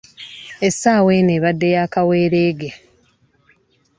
Essaawa 0.67 1.11
eno 1.17 1.31
ebadde 1.37 1.67
ya 1.75 1.83
kaweereege. 1.93 2.69